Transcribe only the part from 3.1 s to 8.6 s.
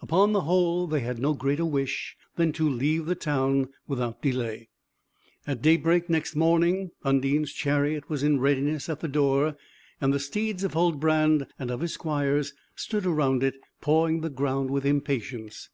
town without delay. At daybreak next morning, Undine's chariot was in